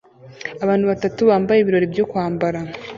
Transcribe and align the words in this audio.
Abantu 0.63 0.85
batatu 0.91 1.21
bambaye 1.29 1.59
ibirori 1.59 1.85
byo 1.93 2.05
kwambara 2.11 2.59